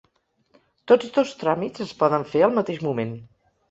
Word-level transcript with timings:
Tots 0.93 1.13
dos 1.19 1.35
tràmits 1.43 1.87
es 1.89 1.95
poden 2.03 2.29
fer 2.35 2.45
al 2.51 2.61
mateix 2.61 2.87
moment. 2.91 3.19